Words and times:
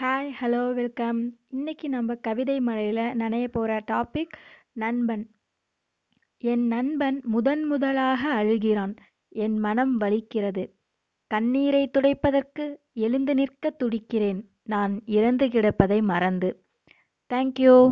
Hi 0.00 0.30
hello 0.40 0.74
welcome 0.74 1.36
இன்னைக்கு 1.48 1.88
நம்ம 1.88 2.14
கவிதை 2.14 2.60
மழையில் 2.60 2.96
நனைய 2.96 3.48
போகிற 3.48 3.82
டாபிக் 3.90 4.32
நண்பன். 4.72 5.30
என் 6.38 6.66
நண்பன் 6.66 7.20
முதன் 7.24 7.64
முதலாக 7.64 8.42
அழுகிறான். 8.42 8.96
என் 9.28 9.58
மனம் 9.58 10.00
வலிக்கிறது. 10.00 10.70
கண்ணீரை 11.26 11.90
துடைப்பதற்கு 11.90 12.76
எழுந்து 12.94 13.34
நிற்க 13.34 13.76
துடிக்கிறேன். 13.78 14.40
நான் 14.62 15.02
இறந்து 15.06 15.46
கிடப்பதை 15.46 16.02
மறந்து. 16.02 16.64
தேங்க்யூ 17.32 17.90